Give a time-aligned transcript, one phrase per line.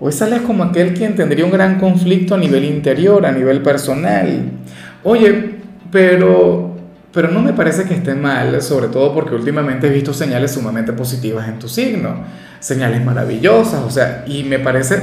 [0.00, 4.52] Hoy sales como aquel quien tendría un gran conflicto a nivel interior, a nivel personal.
[5.02, 5.56] Oye,
[5.90, 6.76] pero,
[7.12, 10.92] pero no me parece que esté mal, sobre todo porque últimamente he visto señales sumamente
[10.92, 12.14] positivas en tu signo,
[12.60, 15.02] señales maravillosas, o sea, y me parece,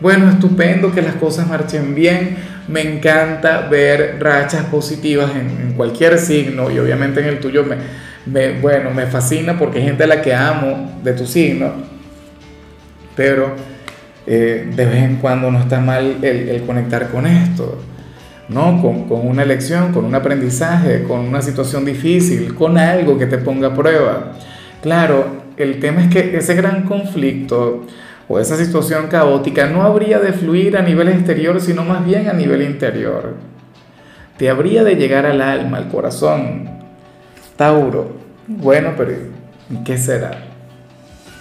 [0.00, 2.36] bueno, estupendo que las cosas marchen bien.
[2.66, 7.76] Me encanta ver rachas positivas en, en cualquier signo y obviamente en el tuyo me,
[8.26, 11.72] me, bueno, me fascina porque hay gente a la que amo de tu signo,
[13.16, 13.69] pero
[14.32, 17.82] eh, de vez en cuando no está mal el, conectar con esto,
[18.48, 18.80] ¿no?
[18.80, 23.66] Con, una lección, con un aprendizaje, con una situación difícil, con algo que te ponga
[23.66, 24.34] a prueba.
[24.82, 25.24] Claro,
[25.56, 27.86] el tema es que ese gran conflicto
[28.28, 32.32] o esa situación caótica no habría de fluir a nivel exterior, sino más bien a
[32.32, 33.34] nivel interior.
[34.36, 36.70] Te habría de llegar al alma, al corazón.
[37.56, 38.12] Tauro,
[38.46, 39.10] bueno, pero
[39.84, 40.49] ¿qué será?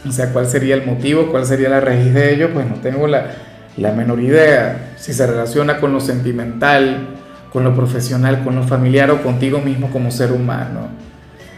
[0.08, 1.28] O sea, ¿cuál sería el motivo?
[1.30, 2.52] ¿Cuál sería la raíz de ello?
[2.54, 3.32] Pues no tengo la,
[3.78, 4.94] la menor idea.
[4.98, 7.08] Si se relaciona con lo sentimental,
[7.52, 10.88] con lo profesional, con lo familiar o contigo mismo como ser humano.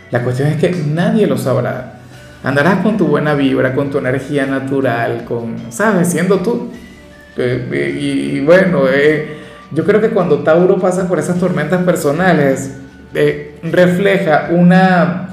[0.09, 1.99] La cuestión es que nadie lo sabrá.
[2.43, 6.07] Andarás con tu buena vibra, con tu energía natural, con, ¿sabes?
[6.07, 6.71] Siendo tú.
[7.37, 9.37] Eh, eh, y, bueno, eh,
[9.71, 12.77] yo creo que cuando Tauro pasa por esas tormentas personales,
[13.63, 15.30] refleja una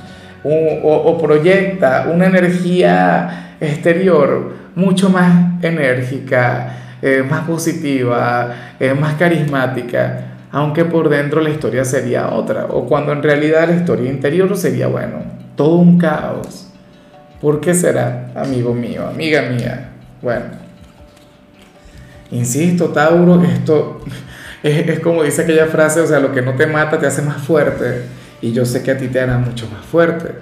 [0.49, 10.85] o, proyecta una energía exterior mucho más enérgica, eh, más positiva, eh, más carismática, aunque
[10.85, 15.23] por dentro la historia sería otra, o cuando en realidad la historia interior sería, bueno,
[15.57, 16.70] todo un caos.
[17.41, 19.91] ¿Por qué será, amigo mío, amiga mía?
[20.23, 20.47] Bueno,
[22.31, 24.01] insisto, Tauro, esto
[24.63, 27.23] es, es como dice aquella frase, o sea, lo que no te mata te hace
[27.23, 28.03] más fuerte.
[28.41, 30.35] Y yo sé que a ti te hará mucho más fuerte.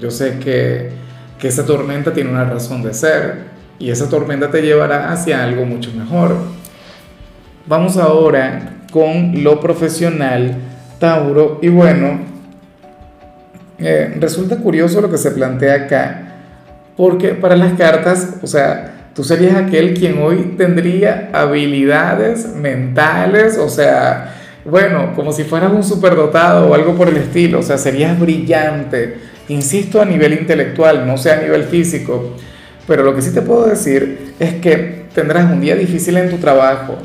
[0.00, 0.90] Yo sé que,
[1.38, 5.64] que esa tormenta tiene una razón de ser y esa tormenta te llevará hacia algo
[5.64, 6.36] mucho mejor.
[7.66, 10.56] Vamos ahora con lo profesional,
[10.98, 11.58] Tauro.
[11.62, 12.20] Y bueno,
[13.78, 16.22] eh, resulta curioso lo que se plantea acá,
[16.96, 23.68] porque para las cartas, o sea, tú serías aquel quien hoy tendría habilidades mentales, o
[23.68, 24.32] sea,
[24.64, 29.18] bueno, como si fueras un superdotado o algo por el estilo, o sea, serías brillante,
[29.48, 32.34] insisto, a nivel intelectual, no sea a nivel físico,
[32.86, 36.38] pero lo que sí te puedo decir es que tendrás un día difícil en tu
[36.38, 36.96] trabajo,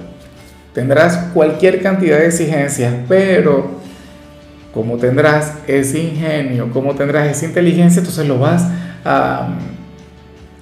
[0.74, 3.80] tendrás cualquier cantidad de exigencias, pero
[4.74, 8.66] como tendrás ese ingenio, como tendrás esa inteligencia, entonces lo vas
[9.04, 9.50] a,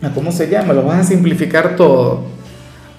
[0.02, 0.74] a ¿cómo se llama?
[0.74, 2.37] Lo vas a simplificar todo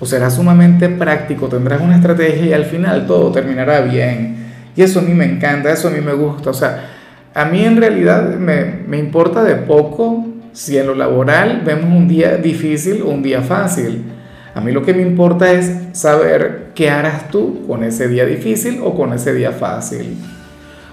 [0.01, 4.47] o será sumamente práctico, tendrás una estrategia y al final todo terminará bien.
[4.77, 6.51] Y eso a mí me encanta, eso a mí me gusta.
[6.51, 6.91] O sea,
[7.35, 12.07] a mí en realidad me, me importa de poco si en lo laboral vemos un
[12.07, 14.05] día difícil o un día fácil.
[14.55, 18.81] A mí lo que me importa es saber qué harás tú con ese día difícil
[18.83, 20.17] o con ese día fácil.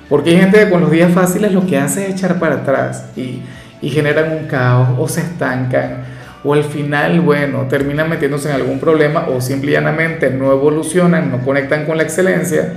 [0.10, 3.06] Porque hay gente que con los días fáciles lo que hace es echar para atrás
[3.16, 3.42] y,
[3.82, 6.15] y generan un caos o se estancan
[6.46, 11.86] o al final, bueno, terminan metiéndose en algún problema o simplemente no evolucionan, no conectan
[11.86, 12.74] con la excelencia.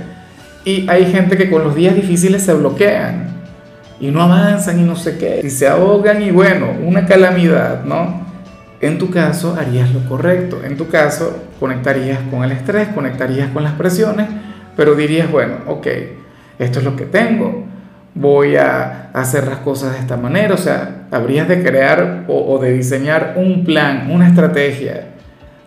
[0.65, 3.27] Y hay gente que con los días difíciles se bloquean
[3.99, 8.27] y no avanzan y no sé qué, y se ahogan y bueno, una calamidad, ¿no?
[8.81, 13.63] En tu caso harías lo correcto, en tu caso conectarías con el estrés, conectarías con
[13.63, 14.27] las presiones,
[14.75, 15.87] pero dirías, bueno, ok,
[16.57, 17.67] esto es lo que tengo,
[18.19, 20.53] voy a hacer las cosas de esta manera.
[20.53, 25.05] O sea, habrías de crear o, de diseñar un plan, una estrategia,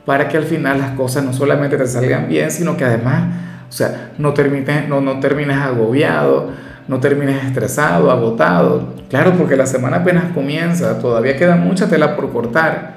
[0.05, 3.35] para que al final las cosas no solamente te salgan bien, sino que además,
[3.69, 6.51] o sea, no termines, no, no termines agobiado,
[6.89, 8.95] no termines estresado, agotado.
[9.09, 12.95] Claro, porque la semana apenas comienza, todavía queda mucha tela por cortar.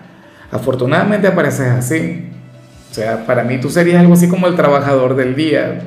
[0.52, 2.30] Afortunadamente apareces así.
[2.92, 5.80] O sea, para mí tú serías algo así como el trabajador del día.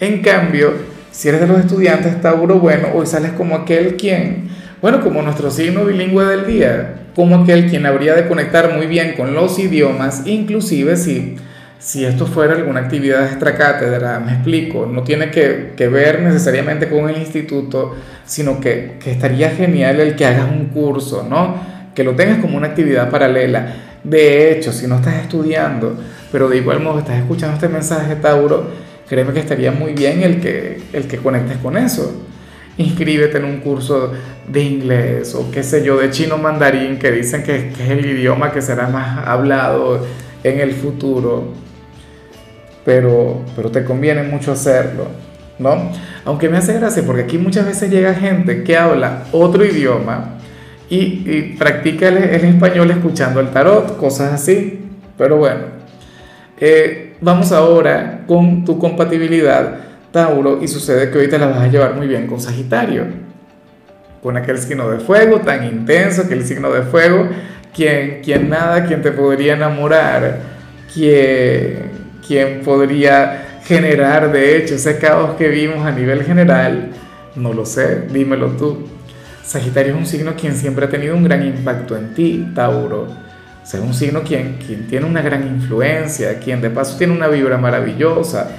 [0.00, 0.72] En cambio,
[1.12, 4.48] si eres de los estudiantes Tauro, bueno, hoy sales como aquel quien,
[4.80, 9.14] bueno, como nuestro signo bilingüe del día, como aquel quien habría de conectar muy bien
[9.14, 11.36] con los idiomas, inclusive si,
[11.78, 17.10] si esto fuera alguna actividad extracátedra, me explico, no tiene que, que ver necesariamente con
[17.10, 17.94] el instituto,
[18.24, 21.56] sino que, que estaría genial el que hagas un curso, ¿no?
[21.94, 25.94] Que lo tengas como una actividad paralela De hecho, si no estás estudiando,
[26.32, 28.70] pero de igual modo estás escuchando este mensaje, Tauro,
[29.08, 32.22] créeme que estaría muy bien el que, el que conectes con eso.
[32.78, 34.12] Inscríbete en un curso
[34.48, 38.04] de inglés o qué sé yo, de chino mandarín, que dicen que, que es el
[38.04, 40.06] idioma que será más hablado
[40.42, 41.52] en el futuro.
[42.84, 45.06] Pero, pero te conviene mucho hacerlo,
[45.58, 45.92] ¿no?
[46.24, 50.38] Aunque me hace gracia porque aquí muchas veces llega gente que habla otro idioma
[50.88, 54.80] y, practica el, español escuchando el tarot, cosas así.
[55.16, 55.60] Pero bueno,
[56.60, 59.78] eh, vamos ahora con tu compatibilidad,
[60.10, 63.06] Tauro, y sucede que hoy te la vas a llevar muy bien con Sagitario,
[64.22, 67.28] con aquel signo de fuego tan intenso, que el signo de fuego,
[67.74, 70.40] quien, quien nada, quien te podría enamorar,
[70.92, 71.90] quien,
[72.26, 76.90] quien podría generar, de hecho, ese caos que vimos a nivel general,
[77.36, 78.86] no lo sé, dímelo tú.
[79.44, 83.21] Sagitario es un signo quien siempre ha tenido un gran impacto en ti, Tauro.
[83.80, 88.50] Un signo quien, quien tiene una gran influencia, quien de paso tiene una vibra maravillosa.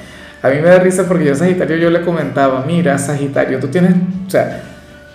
[0.42, 3.68] A mí me da risa porque yo a Sagitario yo le comentaba, mira, Sagitario, tú
[3.68, 3.94] tienes,
[4.26, 4.64] o sea,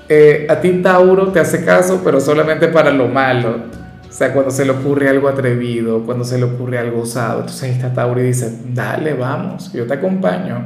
[0.08, 3.64] eh, a ti Tauro te hace caso, pero solamente para lo malo.
[4.08, 7.40] O sea, cuando se le ocurre algo atrevido, cuando se le ocurre algo osado.
[7.40, 10.64] Entonces ahí está Tauro y dice, dale, vamos, yo te acompaño.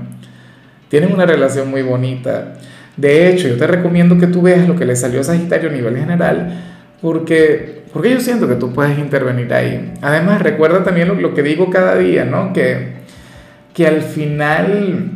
[0.89, 2.55] Tienen una relación muy bonita.
[2.97, 5.73] De hecho, yo te recomiendo que tú veas lo que le salió a Sagitario a
[5.73, 6.61] nivel general,
[7.01, 9.93] porque, porque yo siento que tú puedes intervenir ahí.
[10.01, 12.53] Además, recuerda también lo, que digo cada día, ¿no?
[12.53, 12.93] Que,
[13.75, 15.11] que al final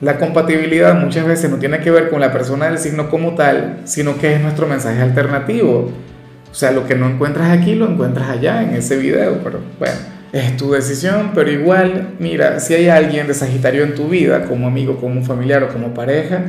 [0.00, 3.80] la compatibilidad muchas veces no tiene que ver con la persona del signo como tal,
[3.84, 5.92] sino que es nuestro mensaje alternativo.
[6.50, 9.94] O sea, lo que no encuentras aquí lo encuentras allá en ese video, pero bueno,
[10.32, 14.66] es tu decisión, pero igual, mira, si hay alguien de Sagitario en tu vida, como
[14.66, 16.44] amigo, como familiar o como pareja,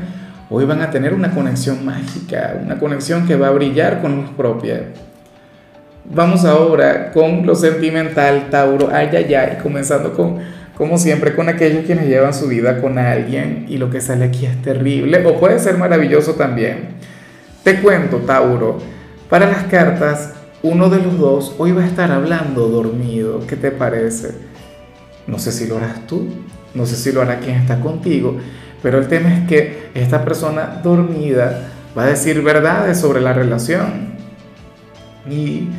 [0.50, 4.30] hoy van a tener una conexión mágica, una conexión que va a brillar con luz
[4.36, 4.90] propia.
[6.06, 10.40] Vamos ahora con lo sentimental, Tauro, ay, ay, ay, comenzando con,
[10.76, 14.46] como siempre, con aquellos quienes llevan su vida con alguien y lo que sale aquí
[14.46, 16.90] es terrible o puede ser maravilloso también.
[17.64, 18.80] Te cuento, Tauro,
[19.30, 23.48] para las cartas, uno de los dos hoy va a estar hablando dormido.
[23.48, 24.32] ¿Qué te parece?
[25.26, 26.28] No sé si lo harás tú,
[26.74, 28.38] no sé si lo hará quien está contigo,
[28.82, 34.14] pero el tema es que esta persona dormida va a decir verdades sobre la relación.
[35.30, 35.70] Y,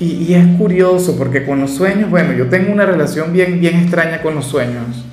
[0.00, 4.34] es curioso porque con los sueños, bueno, yo tengo una relación bien, bien extraña con
[4.34, 5.04] los sueños.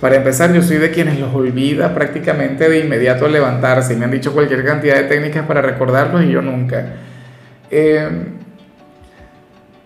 [0.00, 3.94] Para empezar, yo soy de quienes los olvida prácticamente de inmediato al levantarse.
[3.94, 6.94] Y me han dicho cualquier cantidad de técnicas para recordarlos y yo nunca.
[7.70, 8.08] Eh,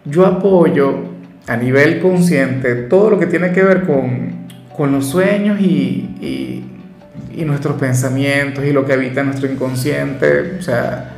[0.05, 1.13] yo apoyo
[1.47, 4.47] a nivel consciente todo lo que tiene que ver con,
[4.77, 6.65] con los sueños y,
[7.35, 11.13] y nuestros pensamientos y lo que habita nuestro inconsciente, o sea,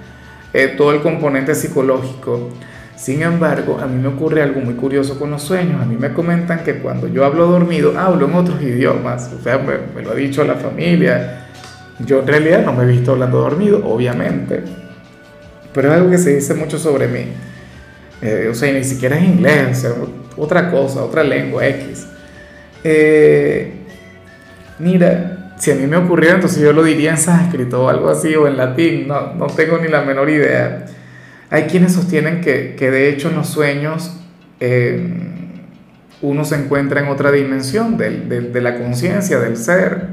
[0.52, 2.50] eh, todo el componente psicológico.
[2.96, 5.82] Sin embargo, a mí me ocurre algo muy curioso con los sueños.
[5.82, 9.32] A mí me comentan que cuando yo hablo dormido, hablo en otros idiomas.
[9.38, 11.46] O sea, me, lo ha dicho la familia.
[12.06, 14.62] Yo en realidad no me he visto hablando dormido, obviamente.
[15.72, 17.26] Pero es algo que se dice mucho sobre mí.
[18.22, 19.90] Eh, o sea, ni siquiera es inglés, o sea,
[20.36, 22.06] otra cosa, otra lengua X.
[22.84, 23.72] Eh,
[24.78, 28.34] mira, si a mí me ocurrió, entonces yo lo diría en sánscrito o algo así,
[28.34, 30.86] o en latín, no, no tengo ni la menor idea.
[31.50, 34.16] Hay quienes sostienen que, que de hecho en los sueños
[34.60, 35.24] eh,
[36.22, 40.08] uno se encuentra en otra dimensión de, de, la conciencia, del ser.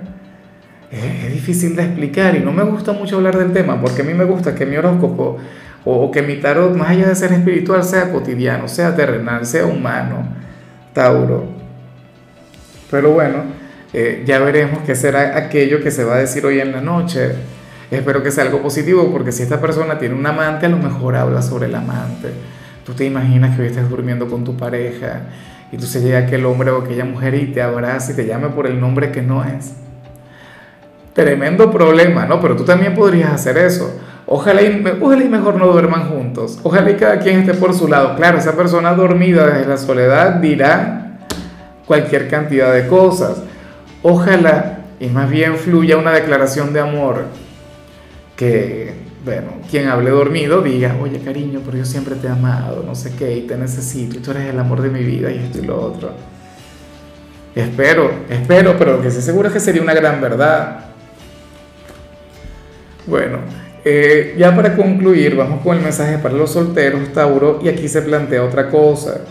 [0.91, 4.13] Es, difícil de explicar y no me gusta mucho hablar del tema porque a mí
[4.13, 5.37] me gusta que mi horóscopo
[5.85, 10.27] o, que mi tarot, más allá de ser espiritual, sea cotidiano, sea terrenal, sea humano,
[10.93, 11.45] Tauro.
[12.91, 13.45] Pero bueno,
[13.93, 17.31] eh, ya veremos qué será aquello que se va a decir hoy en la noche.
[17.91, 21.17] Espero que sea algo positivo, porque si esta persona tiene un amante, a lo mejor
[21.17, 22.29] habla sobre el amante.
[22.85, 25.23] Tú te imaginas que hoy estés durmiendo con tu pareja
[25.73, 28.65] y se llega aquel hombre o aquella mujer y te abraza y te llame por
[28.65, 29.73] el nombre que no es.
[31.13, 32.39] Tremendo problema, ¿no?
[32.39, 33.93] Pero tú también podrías hacer eso.
[34.25, 36.59] Ojalá y, ojalá y mejor no duerman juntos.
[36.63, 38.15] Ojalá y cada quien esté por su lado.
[38.15, 41.19] Claro, esa persona dormida desde la soledad dirá
[41.85, 43.43] cualquier cantidad de cosas.
[44.01, 47.25] Ojalá y más bien fluya una declaración de amor
[48.41, 48.91] que,
[49.23, 53.13] bueno, quien hable dormido diga, oye cariño, pero yo siempre te he amado, no sé
[53.15, 55.61] qué, y te necesito, y tú eres el amor de mi vida, y esto y
[55.61, 56.11] lo otro.
[57.53, 60.85] Espero, espero, pero lo que estoy seguro es que sería una gran verdad.
[63.05, 63.37] Bueno,
[63.85, 68.01] eh, ya para concluir, vamos con el mensaje para los solteros, Tauro, y aquí se
[68.01, 69.21] plantea otra cosa.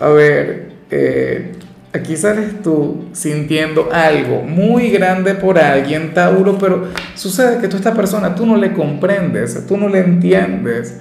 [0.00, 1.52] A ver, eh,
[1.92, 6.84] Aquí sales tú sintiendo algo muy grande por alguien, Tauro, pero
[7.16, 11.00] sucede que tú a esta persona tú no le comprendes, tú no le entiendes.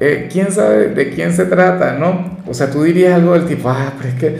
[0.00, 2.38] eh, quién sabe de quién se trata, ¿no?
[2.46, 4.38] O sea, tú dirías algo del tipo, ah, pero es que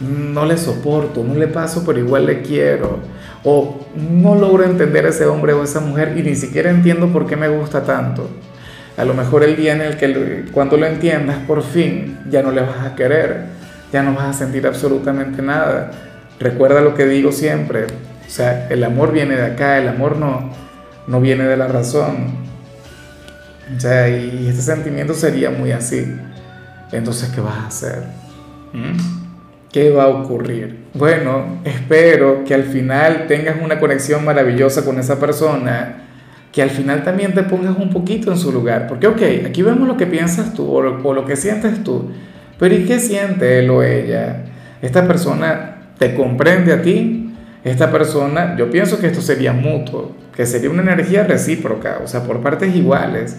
[0.00, 2.98] no le soporto, no le paso, pero igual le quiero.
[3.42, 7.26] O no logro entender a ese hombre o esa mujer y ni siquiera entiendo por
[7.26, 8.28] qué me gusta tanto.
[8.98, 12.50] A lo mejor el día en el que cuando lo entiendas por fin ya no
[12.50, 13.59] le vas a querer,
[13.92, 15.90] ya no vas a sentir absolutamente nada.
[16.38, 20.50] Recuerda lo que digo siempre, o sea, el amor viene de acá, el amor no,
[21.08, 22.28] no viene de la razón.
[23.76, 26.16] O sea, y este sentimiento sería muy así.
[26.92, 28.02] Entonces, ¿qué vas a hacer?
[28.72, 29.20] ¿Mm?
[29.72, 30.86] ¿Qué va a ocurrir?
[30.94, 36.04] Bueno, espero que al final tengas una conexión maravillosa con esa persona,
[36.52, 38.86] que al final también te pongas un poquito en su lugar.
[38.88, 42.10] Porque, ok, aquí vemos lo que piensas tú o lo, o lo que sientes tú,
[42.60, 44.44] pero ¿y qué siente él o ella?
[44.82, 50.44] Esta persona te comprende a ti, esta persona, yo pienso que esto sería mutuo, que
[50.44, 53.38] sería una energía recíproca, o sea, por partes iguales.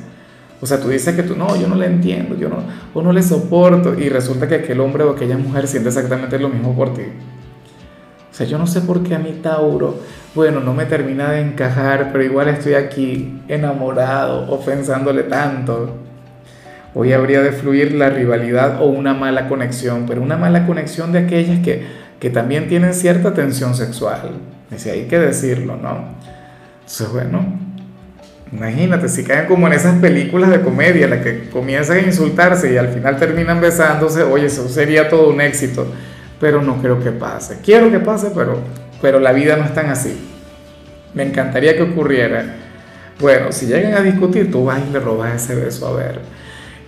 [0.59, 2.57] O sea, tú dices que tú, no, yo no le entiendo, yo no,
[2.95, 6.49] o no le soporto, y resulta que aquel hombre o aquella mujer siente exactamente lo
[6.49, 7.03] mismo por ti.
[8.31, 9.99] O sea, yo no sé por qué a mí Tauro,
[10.33, 16.10] bueno, no me termina de encajar, pero igual estoy aquí enamorado o pensándole tanto.
[16.93, 21.19] Hoy habría de fluir la rivalidad o una mala conexión, pero una mala conexión de
[21.19, 21.85] aquellas que,
[22.19, 24.31] que también tienen cierta tensión sexual.
[24.71, 26.05] Es hay que decirlo, ¿no?
[26.81, 27.61] Entonces, bueno,
[28.51, 32.77] Imagínate, si caen como en esas películas de comedia, las que comienzan a insultarse y
[32.77, 35.87] al final terminan besándose, oye, eso sería todo un éxito.
[36.39, 37.59] Pero no creo que pase.
[37.63, 38.59] Quiero que pase, pero,
[39.01, 40.17] pero la vida no es tan así.
[41.13, 42.43] Me encantaría que ocurriera.
[43.19, 46.19] Bueno, si llegan a discutir, tú vas y le robas ese beso a ver.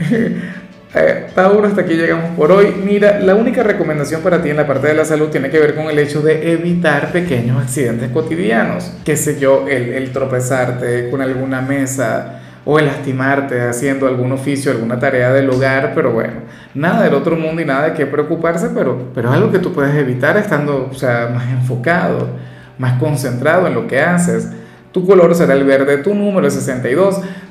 [0.96, 2.72] Eh, Tauro, hasta aquí llegamos por hoy.
[2.86, 5.74] Mira, la única recomendación para ti en la parte de la salud tiene que ver
[5.74, 8.94] con el hecho de evitar pequeños accidentes cotidianos.
[9.04, 14.72] Qué sé yo, el, el tropezarte con alguna mesa o el lastimarte haciendo algún oficio,
[14.72, 16.34] alguna tarea del hogar, pero bueno,
[16.74, 19.74] nada del otro mundo y nada de qué preocuparse, pero, pero es algo que tú
[19.74, 22.30] puedes evitar estando o sea, más enfocado,
[22.78, 24.50] más concentrado en lo que haces.
[24.94, 27.20] Tu color será el verde, tu número es 62.